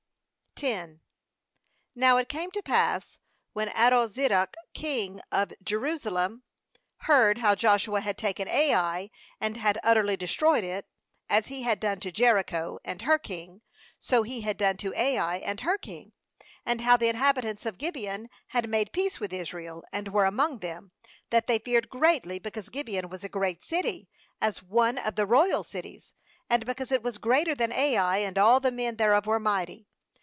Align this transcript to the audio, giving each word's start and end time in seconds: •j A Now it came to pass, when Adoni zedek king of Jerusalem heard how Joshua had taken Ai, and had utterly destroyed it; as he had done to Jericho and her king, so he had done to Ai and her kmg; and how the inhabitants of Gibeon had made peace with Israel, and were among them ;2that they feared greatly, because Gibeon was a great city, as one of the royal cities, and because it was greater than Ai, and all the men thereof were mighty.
•j 0.57 0.67
A 0.93 0.99
Now 1.95 2.17
it 2.17 2.29
came 2.29 2.51
to 2.51 2.61
pass, 2.61 3.17
when 3.53 3.69
Adoni 3.69 4.09
zedek 4.11 4.53
king 4.73 5.19
of 5.31 5.53
Jerusalem 5.63 6.43
heard 7.07 7.39
how 7.39 7.55
Joshua 7.55 7.99
had 8.01 8.15
taken 8.15 8.47
Ai, 8.47 9.09
and 9.39 9.57
had 9.57 9.79
utterly 9.81 10.15
destroyed 10.15 10.63
it; 10.63 10.85
as 11.29 11.47
he 11.47 11.63
had 11.63 11.79
done 11.79 11.99
to 12.01 12.11
Jericho 12.11 12.77
and 12.85 13.01
her 13.01 13.17
king, 13.17 13.63
so 13.99 14.21
he 14.21 14.41
had 14.41 14.55
done 14.57 14.77
to 14.77 14.93
Ai 14.95 15.37
and 15.37 15.61
her 15.61 15.79
kmg; 15.79 16.11
and 16.63 16.81
how 16.81 16.95
the 16.95 17.07
inhabitants 17.07 17.65
of 17.65 17.79
Gibeon 17.79 18.29
had 18.49 18.69
made 18.69 18.91
peace 18.93 19.19
with 19.19 19.33
Israel, 19.33 19.83
and 19.91 20.09
were 20.09 20.25
among 20.25 20.59
them 20.59 20.91
;2that 21.31 21.47
they 21.47 21.57
feared 21.57 21.89
greatly, 21.89 22.37
because 22.37 22.69
Gibeon 22.69 23.09
was 23.09 23.23
a 23.23 23.29
great 23.29 23.63
city, 23.63 24.09
as 24.39 24.61
one 24.61 24.99
of 24.99 25.15
the 25.15 25.25
royal 25.25 25.63
cities, 25.63 26.13
and 26.51 26.67
because 26.67 26.91
it 26.91 27.01
was 27.01 27.17
greater 27.17 27.55
than 27.55 27.71
Ai, 27.71 28.17
and 28.19 28.37
all 28.37 28.59
the 28.59 28.71
men 28.71 28.97
thereof 28.97 29.25
were 29.25 29.39
mighty. 29.39 29.87